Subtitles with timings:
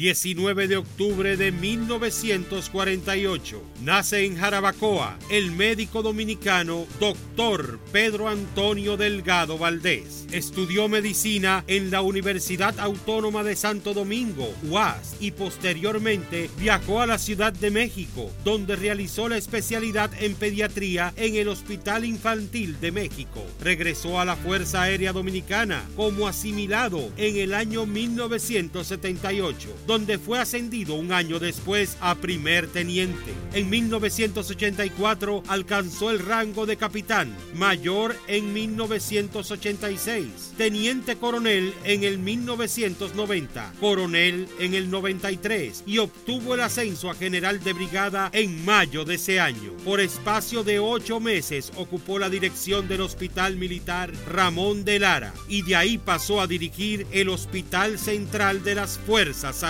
[0.00, 3.62] 19 de octubre de 1948.
[3.82, 10.24] Nace en Jarabacoa el médico dominicano doctor Pedro Antonio Delgado Valdés.
[10.32, 17.18] Estudió medicina en la Universidad Autónoma de Santo Domingo, UAS, y posteriormente viajó a la
[17.18, 23.44] Ciudad de México, donde realizó la especialidad en pediatría en el Hospital Infantil de México.
[23.60, 30.94] Regresó a la Fuerza Aérea Dominicana como asimilado en el año 1978 donde fue ascendido
[30.94, 33.34] un año después a primer teniente.
[33.54, 43.72] En 1984 alcanzó el rango de capitán, mayor en 1986, teniente coronel en el 1990,
[43.80, 49.16] coronel en el 93 y obtuvo el ascenso a general de brigada en mayo de
[49.16, 49.72] ese año.
[49.84, 55.62] Por espacio de ocho meses ocupó la dirección del Hospital Militar Ramón de Lara y
[55.62, 59.69] de ahí pasó a dirigir el Hospital Central de las Fuerzas Armadas